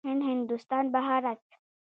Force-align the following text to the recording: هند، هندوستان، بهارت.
هند، 0.07 0.21
هندوستان، 0.29 0.85
بهارت. 0.93 1.41